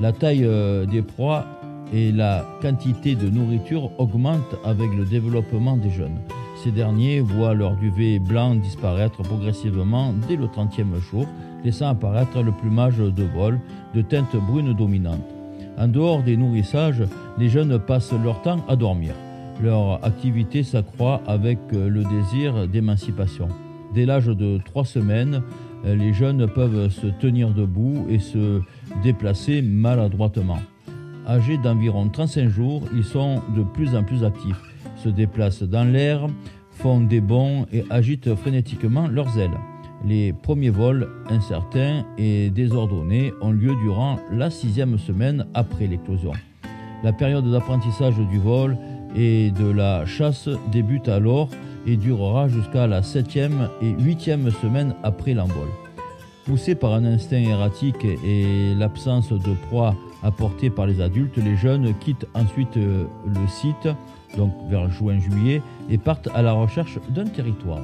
La 0.00 0.12
taille 0.12 0.44
euh, 0.44 0.86
des 0.86 1.02
proies 1.02 1.44
et 1.92 2.12
la 2.12 2.44
quantité 2.62 3.14
de 3.14 3.28
nourriture 3.28 3.90
augmentent 3.98 4.56
avec 4.64 4.90
le 4.96 5.04
développement 5.04 5.76
des 5.76 5.90
jeunes. 5.90 6.18
Ces 6.62 6.70
derniers 6.70 7.20
voient 7.20 7.54
leur 7.54 7.76
duvet 7.76 8.18
blanc 8.18 8.54
disparaître 8.54 9.22
progressivement 9.22 10.14
dès 10.28 10.36
le 10.36 10.46
30e 10.46 11.00
jour, 11.10 11.26
laissant 11.64 11.88
apparaître 11.88 12.42
le 12.42 12.52
plumage 12.52 12.98
de 12.98 13.24
vol 13.24 13.60
de 13.94 14.02
teinte 14.02 14.36
brune 14.36 14.72
dominante. 14.72 15.20
En 15.76 15.88
dehors 15.88 16.22
des 16.22 16.36
nourrissages, 16.36 17.02
les 17.38 17.48
jeunes 17.48 17.78
passent 17.78 18.14
leur 18.22 18.40
temps 18.42 18.64
à 18.68 18.76
dormir. 18.76 19.14
Leur 19.62 20.04
activité 20.04 20.62
s'accroît 20.62 21.20
avec 21.26 21.58
le 21.72 22.02
désir 22.04 22.66
d'émancipation. 22.68 23.48
Dès 23.94 24.06
l'âge 24.06 24.26
de 24.26 24.58
3 24.64 24.84
semaines, 24.84 25.42
les 25.84 26.12
jeunes 26.12 26.46
peuvent 26.48 26.88
se 26.88 27.06
tenir 27.06 27.50
debout 27.50 28.06
et 28.08 28.18
se 28.18 28.60
déplacer 29.02 29.62
maladroitement. 29.62 30.58
Âgés 31.26 31.56
d'environ 31.56 32.08
35 32.08 32.48
jours, 32.48 32.82
ils 32.94 33.04
sont 33.04 33.40
de 33.56 33.62
plus 33.62 33.96
en 33.96 34.02
plus 34.02 34.24
actifs, 34.24 34.60
se 34.96 35.08
déplacent 35.08 35.62
dans 35.62 35.84
l'air, 35.84 36.26
font 36.70 37.00
des 37.00 37.20
bonds 37.20 37.66
et 37.72 37.84
agitent 37.90 38.34
frénétiquement 38.34 39.06
leurs 39.06 39.38
ailes. 39.38 39.58
Les 40.06 40.34
premiers 40.34 40.70
vols 40.70 41.08
incertains 41.30 42.04
et 42.18 42.50
désordonnés 42.50 43.32
ont 43.40 43.52
lieu 43.52 43.74
durant 43.82 44.18
la 44.30 44.50
sixième 44.50 44.98
semaine 44.98 45.46
après 45.54 45.86
l'éclosion. 45.86 46.32
La 47.02 47.12
période 47.12 47.50
d'apprentissage 47.50 48.16
du 48.16 48.38
vol 48.38 48.76
et 49.16 49.50
de 49.50 49.70
la 49.70 50.04
chasse 50.04 50.48
débute 50.70 51.08
alors 51.08 51.48
et 51.86 51.96
durera 51.96 52.48
jusqu'à 52.48 52.86
la 52.86 53.02
septième 53.02 53.68
et 53.80 53.90
huitième 54.02 54.50
semaine 54.50 54.94
après 55.02 55.32
l'envol. 55.32 55.68
Poussés 56.44 56.74
par 56.74 56.92
un 56.92 57.06
instinct 57.06 57.40
erratique 57.40 58.04
et 58.04 58.74
l'absence 58.74 59.30
de 59.30 59.54
proie 59.68 59.94
apportée 60.24 60.70
par 60.70 60.86
les 60.86 61.00
adultes, 61.00 61.36
les 61.36 61.56
jeunes 61.56 61.94
quittent 62.00 62.26
ensuite 62.34 62.76
euh, 62.76 63.04
le 63.26 63.46
site, 63.46 63.88
donc 64.36 64.52
vers 64.68 64.90
juin-juillet, 64.90 65.62
et 65.90 65.98
partent 65.98 66.28
à 66.34 66.42
la 66.42 66.52
recherche 66.52 66.98
d'un 67.10 67.26
territoire. 67.26 67.82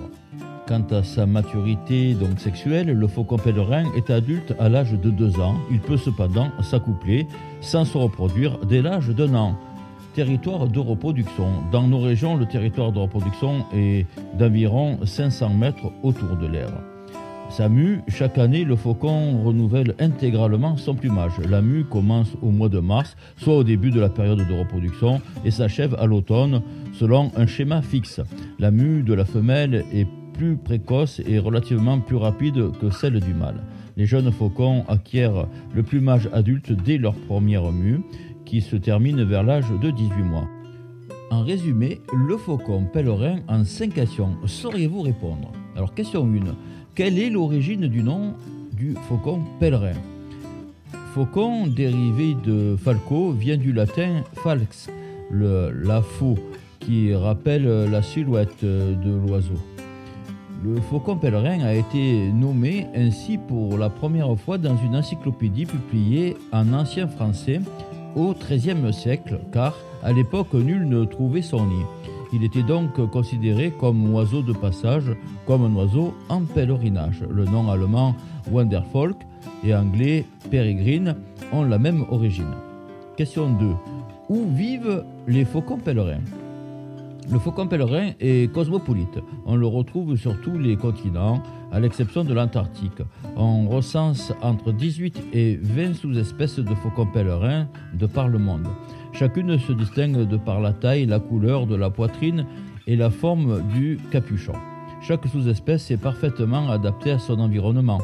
Quant 0.66 0.87
à 0.90 1.02
sa 1.02 1.26
maturité 1.26 2.14
donc 2.14 2.38
sexuelle, 2.40 2.92
le 2.92 3.06
faucon 3.09 3.37
pèlerin 3.37 3.85
est 3.97 4.11
adulte 4.11 4.54
à 4.59 4.68
l'âge 4.68 4.92
de 4.92 5.11
2 5.11 5.40
ans. 5.40 5.56
Il 5.70 5.80
peut 5.80 5.97
cependant 5.97 6.50
s'accoupler 6.62 7.26
sans 7.61 7.85
se 7.85 7.99
reproduire 7.99 8.59
dès 8.64 8.80
l'âge 8.80 9.09
d'un 9.09 9.35
an. 9.35 9.56
Territoire 10.14 10.66
de 10.66 10.78
reproduction. 10.78 11.49
Dans 11.73 11.87
nos 11.87 12.00
régions, 12.00 12.37
le 12.37 12.47
territoire 12.47 12.92
de 12.92 12.99
reproduction 12.99 13.64
est 13.75 14.06
d'environ 14.38 14.99
500 15.04 15.50
mètres 15.50 15.92
autour 16.02 16.37
de 16.37 16.47
l'air. 16.47 16.70
Sa 17.50 17.69
mue, 17.69 17.99
chaque 18.07 18.38
année, 18.38 18.64
le 18.64 18.76
faucon 18.76 19.42
renouvelle 19.42 19.95
intégralement 19.99 20.76
son 20.76 20.95
plumage. 20.95 21.33
La 21.49 21.61
mue 21.61 21.85
commence 21.85 22.37
au 22.42 22.50
mois 22.50 22.69
de 22.69 22.78
mars, 22.78 23.16
soit 23.37 23.57
au 23.57 23.64
début 23.64 23.90
de 23.90 23.99
la 24.00 24.09
période 24.09 24.38
de 24.38 24.59
reproduction, 24.59 25.21
et 25.45 25.50
s'achève 25.50 25.97
à 25.99 26.07
l'automne 26.07 26.62
selon 26.92 27.33
un 27.37 27.47
schéma 27.47 27.83
fixe. 27.83 28.21
La 28.61 28.71
mue 28.71 29.02
de 29.02 29.14
la 29.14 29.25
femelle 29.25 29.85
est 29.92 30.07
plus 30.33 30.57
précoce 30.57 31.21
et 31.26 31.40
relativement 31.40 31.99
plus 31.99 32.16
rapide 32.16 32.71
que 32.80 32.88
celle 32.88 33.19
du 33.19 33.35
mâle. 33.35 33.64
Les 33.97 34.07
jeunes 34.07 34.30
faucons 34.30 34.85
acquièrent 34.87 35.49
le 35.75 35.83
plumage 35.83 36.30
adulte 36.33 36.71
dès 36.71 36.99
leur 36.99 37.14
première 37.14 37.73
mue, 37.73 38.00
qui 38.47 38.61
se 38.61 38.76
termine 38.76 39.25
vers 39.25 39.42
l'âge 39.42 39.71
de 39.83 39.90
18 39.90 40.23
mois. 40.23 40.49
En 41.33 41.42
résumé, 41.42 42.00
le 42.12 42.37
faucon 42.37 42.85
pèlerin 42.85 43.38
en 43.49 43.64
5 43.64 43.95
questions. 43.95 44.37
Sauriez-vous 44.47 45.02
répondre? 45.02 45.52
Alors, 45.76 45.95
question 45.95 46.25
1. 46.25 46.57
Quelle 46.97 47.18
est 47.18 47.30
l'origine 47.30 47.87
du 47.87 48.02
nom 48.02 48.35
du 48.73 48.94
faucon 49.09 49.40
pèlerin? 49.61 49.94
Faucon, 51.14 51.68
dérivé 51.68 52.37
de 52.44 52.76
falco, 52.76 53.30
vient 53.30 53.56
du 53.56 53.73
latin 53.73 54.25
falx, 54.42 54.90
le 55.30 55.70
la 55.70 56.02
faux, 56.02 56.37
qui 56.80 57.14
rappelle 57.14 57.64
la 57.90 58.02
silhouette 58.02 58.64
de 58.64 59.26
l'oiseau. 59.26 59.59
Le 60.64 60.80
faucon 60.80 61.16
pèlerin 61.16 61.61
a 61.61 61.75
été 61.75 62.30
nommé 62.32 62.87
ainsi 62.94 63.38
pour 63.38 63.78
la 63.78 63.88
première 63.88 64.37
fois 64.37 64.59
dans 64.59 64.76
une 64.76 64.97
encyclopédie 64.97 65.66
publiée 65.66 66.37
en 66.52 66.73
ancien 66.73 67.06
français 67.06 67.61
au 68.16 68.35
XIIIe 68.35 68.92
siècle, 68.92 69.38
car 69.52 69.76
à 70.02 70.12
l'époque 70.12 70.52
nul 70.54 70.88
ne 70.88 71.04
trouvait 71.04 71.42
son 71.42 71.66
nid. 71.66 71.85
Il 72.32 72.44
était 72.44 72.62
donc 72.62 72.94
considéré 73.10 73.72
comme 73.72 74.14
oiseau 74.14 74.42
de 74.42 74.52
passage, 74.52 75.16
comme 75.46 75.64
un 75.64 75.75
oiseau 75.75 76.14
en 76.28 76.42
pèlerinage. 76.42 77.25
Le 77.28 77.44
nom 77.44 77.70
allemand 77.70 78.14
Wanderfolk 78.50 79.16
et 79.64 79.75
anglais 79.75 80.25
Peregrine 80.50 81.16
ont 81.52 81.64
la 81.64 81.78
même 81.78 82.04
origine. 82.10 82.54
Question 83.16 83.50
2. 83.50 83.66
Où 84.28 84.47
vivent 84.54 85.04
les 85.26 85.45
faucons 85.45 85.78
pèlerins? 85.78 86.23
Le 87.30 87.38
faucon 87.38 87.66
pèlerin 87.66 88.10
est 88.19 88.52
cosmopolite. 88.52 89.19
On 89.47 89.56
le 89.56 89.66
retrouve 89.66 90.16
sur 90.16 90.40
tous 90.40 90.58
les 90.58 90.76
continents, 90.76 91.43
à 91.71 91.78
l'exception 91.78 92.25
de 92.25 92.34
l'Antarctique. 92.34 93.02
On 93.36 93.69
recense 93.69 94.32
entre 94.43 94.73
18 94.73 95.23
et 95.32 95.56
20 95.56 95.95
sous-espèces 95.95 96.58
de 96.58 96.75
faucons 96.75 97.06
pèlerins 97.06 97.69
de 97.95 98.06
par 98.06 98.28
le 98.28 98.38
monde. 98.38 98.66
Chacune 99.21 99.59
se 99.59 99.75
distingue 99.75 100.26
de 100.26 100.39
par 100.39 100.63
la 100.63 100.73
taille, 100.73 101.04
la 101.04 101.21
couleur 101.21 101.67
de 101.67 101.76
la 101.76 101.91
poitrine 101.91 102.47
et 102.87 102.97
la 102.97 103.11
forme 103.11 103.61
du 103.69 103.99
capuchon. 104.11 104.54
Chaque 105.02 105.26
sous-espèce 105.26 105.91
est 105.91 105.99
parfaitement 105.99 106.71
adaptée 106.71 107.11
à 107.11 107.19
son 107.19 107.39
environnement. 107.39 108.00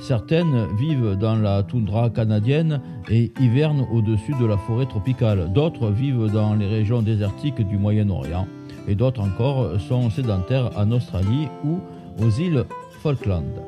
Certaines 0.00 0.74
vivent 0.78 1.18
dans 1.20 1.36
la 1.36 1.64
toundra 1.64 2.08
canadienne 2.08 2.80
et 3.10 3.30
hivernent 3.40 3.86
au-dessus 3.92 4.32
de 4.40 4.46
la 4.46 4.56
forêt 4.56 4.86
tropicale. 4.86 5.52
D'autres 5.52 5.90
vivent 5.90 6.32
dans 6.32 6.54
les 6.54 6.66
régions 6.66 7.02
désertiques 7.02 7.60
du 7.60 7.76
Moyen-Orient. 7.76 8.48
Et 8.88 8.94
d'autres 8.94 9.20
encore 9.20 9.78
sont 9.78 10.08
sédentaires 10.08 10.70
en 10.78 10.90
Australie 10.92 11.46
ou 11.62 11.78
aux 12.24 12.30
îles 12.40 12.64
Falkland. 13.02 13.60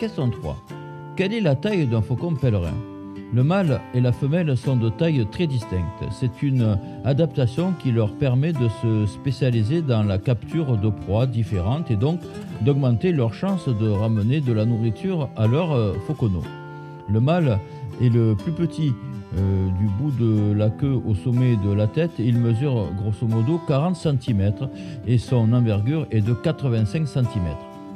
Question 0.00 0.30
3. 0.30 0.56
Quelle 1.14 1.32
est 1.32 1.40
la 1.40 1.54
taille 1.54 1.86
d'un 1.86 2.02
faucon 2.02 2.34
pèlerin? 2.34 2.74
Le 3.32 3.44
mâle 3.44 3.80
et 3.94 4.00
la 4.00 4.12
femelle 4.12 4.56
sont 4.56 4.76
de 4.76 4.88
taille 4.88 5.26
très 5.30 5.46
distinctes. 5.46 6.04
C'est 6.10 6.42
une 6.42 6.78
adaptation 7.04 7.74
qui 7.78 7.92
leur 7.92 8.12
permet 8.14 8.52
de 8.52 8.68
se 8.82 9.06
spécialiser 9.06 9.82
dans 9.82 10.02
la 10.02 10.18
capture 10.18 10.78
de 10.78 10.88
proies 10.88 11.26
différentes 11.26 11.90
et 11.90 11.96
donc 11.96 12.20
d'augmenter 12.62 13.12
leurs 13.12 13.34
chances 13.34 13.68
de 13.68 13.88
ramener 13.88 14.40
de 14.40 14.52
la 14.52 14.64
nourriture 14.64 15.28
à 15.36 15.46
leurs 15.46 15.72
euh, 15.72 15.94
fauconneaux. 16.06 16.44
Le 17.10 17.20
mâle 17.20 17.58
est 18.00 18.08
le 18.08 18.34
plus 18.34 18.52
petit 18.52 18.92
euh, 19.36 19.68
du 19.78 19.86
bout 19.98 20.10
de 20.12 20.52
la 20.52 20.70
queue 20.70 20.98
au 21.06 21.14
sommet 21.14 21.56
de 21.56 21.70
la 21.70 21.86
tête. 21.86 22.12
Il 22.18 22.38
mesure 22.38 22.88
grosso 22.96 23.26
modo 23.26 23.60
40 23.68 23.94
cm 23.94 24.52
et 25.06 25.18
son 25.18 25.52
envergure 25.52 26.06
est 26.10 26.22
de 26.22 26.32
85 26.32 27.06
cm. 27.06 27.26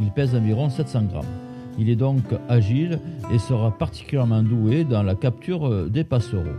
Il 0.01 0.11
pèse 0.11 0.35
environ 0.35 0.69
700 0.69 1.05
grammes. 1.05 1.52
Il 1.79 1.89
est 1.89 1.97
donc 1.97 2.23
agile 2.49 3.01
et 3.33 3.39
sera 3.39 3.71
particulièrement 3.77 4.43
doué 4.43 4.85
dans 4.85 5.03
la 5.03 5.15
capture 5.15 5.89
des 5.89 6.05
passereaux. 6.05 6.57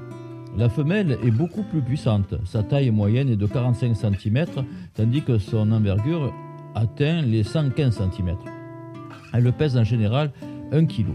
La 0.57 0.69
femelle 0.69 1.17
est 1.23 1.31
beaucoup 1.31 1.63
plus 1.63 1.81
puissante. 1.81 2.35
Sa 2.45 2.61
taille 2.61 2.91
moyenne 2.91 3.29
est 3.29 3.35
de 3.35 3.47
45 3.47 3.95
cm, 3.95 4.45
tandis 4.93 5.21
que 5.21 5.37
son 5.39 5.71
envergure 5.71 6.31
atteint 6.75 7.21
les 7.21 7.43
115 7.43 7.97
cm. 7.97 8.35
Elle 9.33 9.51
pèse 9.51 9.77
en 9.77 9.83
général 9.83 10.31
1 10.71 10.85
kg, 10.85 11.07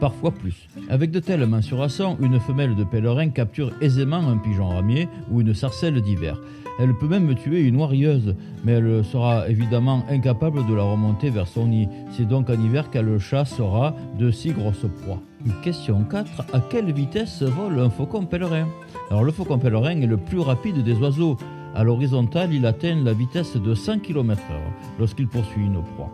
parfois 0.00 0.32
plus. 0.32 0.66
Avec 0.88 1.10
de 1.10 1.20
telles 1.20 1.46
mensurations, 1.46 2.16
une 2.20 2.40
femelle 2.40 2.74
de 2.74 2.84
pèlerin 2.84 3.28
capture 3.28 3.72
aisément 3.80 4.26
un 4.28 4.38
pigeon 4.38 4.68
ramier 4.68 5.08
ou 5.30 5.40
une 5.40 5.54
sarcelle 5.54 6.00
d'hiver. 6.00 6.40
Elle 6.80 6.94
peut 6.94 7.08
même 7.08 7.34
tuer 7.34 7.60
une 7.60 7.76
oirieuse, 7.76 8.34
mais 8.64 8.72
elle 8.72 9.04
sera 9.04 9.48
évidemment 9.50 10.02
incapable 10.08 10.66
de 10.66 10.72
la 10.72 10.82
remonter 10.82 11.28
vers 11.28 11.46
son 11.46 11.66
nid. 11.66 11.88
C'est 12.12 12.26
donc 12.26 12.48
en 12.48 12.54
hiver 12.54 12.88
qu'elle 12.90 13.18
chassera 13.18 13.94
de 14.18 14.30
si 14.30 14.52
grosses 14.52 14.86
proies. 15.02 15.20
Question 15.62 16.04
4. 16.04 16.46
À 16.54 16.60
quelle 16.60 16.90
vitesse 16.92 17.42
vole 17.42 17.78
un 17.78 17.90
faucon 17.90 18.24
pèlerin? 18.24 18.66
Alors 19.10 19.24
le 19.24 19.32
faucon 19.32 19.58
pèlerin 19.58 20.00
est 20.00 20.06
le 20.06 20.16
plus 20.16 20.40
rapide 20.40 20.82
des 20.82 20.96
oiseaux. 20.96 21.36
À 21.74 21.84
l'horizontale, 21.84 22.54
il 22.54 22.64
atteint 22.64 22.96
la 23.04 23.12
vitesse 23.12 23.56
de 23.56 23.74
100 23.74 23.98
km/h 23.98 24.54
lorsqu'il 24.98 25.28
poursuit 25.28 25.66
une 25.66 25.82
proie. 25.82 26.10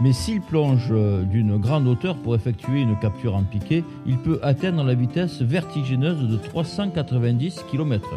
Mais 0.00 0.12
s'il 0.12 0.40
plonge 0.40 0.92
d'une 1.30 1.56
grande 1.56 1.88
hauteur 1.88 2.16
pour 2.16 2.36
effectuer 2.36 2.82
une 2.82 2.96
capture 2.98 3.34
en 3.34 3.42
piqué, 3.42 3.82
il 4.06 4.16
peut 4.18 4.38
atteindre 4.42 4.84
la 4.84 4.94
vitesse 4.94 5.42
vertigineuse 5.42 6.28
de 6.28 6.36
390 6.36 7.64
km/h. 7.70 8.08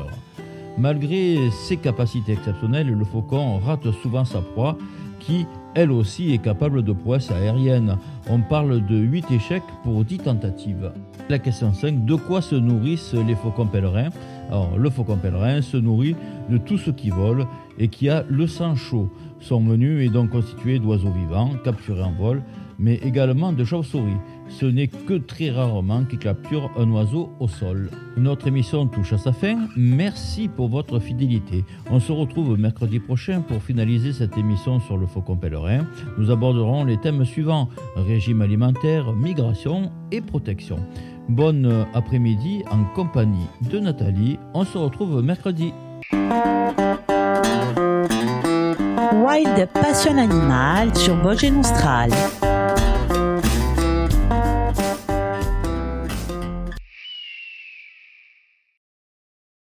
Malgré 0.78 1.38
ses 1.68 1.78
capacités 1.78 2.34
exceptionnelles, 2.34 2.88
le 2.88 3.04
faucon 3.06 3.58
rate 3.58 3.92
souvent 4.04 4.26
sa 4.26 4.42
proie 4.42 4.78
qui, 5.20 5.46
elle 5.76 5.92
aussi, 5.92 6.34
est 6.34 6.40
capable 6.40 6.84
de 6.84 6.94
prouesses 6.94 7.32
aériennes. 7.32 7.98
On 8.30 8.40
parle 8.42 8.86
de 8.86 8.96
8 8.96 9.32
échecs 9.32 9.64
pour 9.84 10.04
10 10.04 10.20
tentatives. 10.20 10.92
La 11.30 11.40
question 11.40 11.74
5, 11.74 12.06
de 12.06 12.16
quoi 12.16 12.42
se 12.42 12.56
nourrissent 12.56 13.14
les 13.14 13.36
faucons 13.36 13.68
pèlerins? 13.68 14.10
Alors, 14.52 14.78
le 14.78 14.90
faucon 14.90 15.16
pèlerin 15.16 15.62
se 15.62 15.78
nourrit 15.78 16.16
de 16.50 16.58
tout 16.58 16.78
ce 16.78 16.92
qui 16.92 17.10
vole 17.10 17.48
et 17.80 17.88
qui 17.88 18.10
a 18.10 18.26
le 18.28 18.48
sang 18.48 18.76
chaud. 18.76 19.10
Son 19.40 19.62
menu 19.62 20.04
est 20.04 20.10
donc 20.10 20.32
constitué 20.32 20.78
d'oiseaux 20.78 21.12
vivants 21.12 21.52
capturés 21.64 22.04
en 22.04 22.12
vol, 22.12 22.44
mais 22.78 22.96
également 22.96 23.54
de 23.54 23.64
chauves-souris. 23.64 24.18
Ce 24.50 24.66
n'est 24.66 24.88
que 24.88 25.14
très 25.14 25.52
rarement 25.52 26.04
qu'il 26.04 26.20
capture 26.20 26.70
un 26.78 26.90
oiseau 26.92 27.30
au 27.40 27.48
sol. 27.48 27.90
Notre 28.18 28.48
émission 28.48 28.88
touche 28.88 29.14
à 29.14 29.18
sa 29.18 29.32
fin. 29.32 29.56
Merci 29.78 30.50
pour 30.50 30.68
votre 30.68 31.00
fidélité. 31.00 31.64
On 31.90 32.02
se 32.02 32.12
retrouve 32.12 32.60
mercredi 32.60 33.00
prochain 33.00 33.40
pour 33.40 33.64
finaliser 33.64 34.12
cette 34.12 34.38
émission 34.38 34.82
sur 34.82 34.98
le 34.98 35.06
faucon 35.06 35.38
pèlerin. 35.38 35.88
Nous 36.18 36.30
aborderons 36.30 36.84
les 36.84 36.98
thèmes 36.98 37.24
suivants 37.24 37.70
régime 37.96 38.42
alimentaire, 38.42 39.14
migration 39.14 39.92
et 40.12 40.20
protection. 40.20 40.78
Bonne 41.30 41.86
après-midi 41.94 42.64
en 42.70 42.84
compagnie 42.96 43.48
de 43.62 43.80
Nathalie. 43.80 44.38
On 44.54 44.66
se 44.66 44.78
retrouve 44.78 45.22
mercredi. 45.22 45.74
Wild 49.14 49.70
Passion 49.74 50.18
Animal 50.18 50.96
sur 50.96 51.16
Vosges 51.16 51.52
Nostral. 51.52 52.12